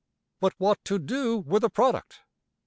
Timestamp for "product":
1.69-2.21